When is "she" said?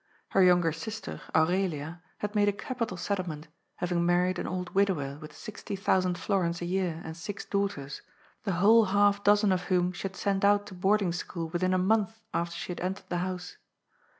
9.91-10.01, 12.55-12.71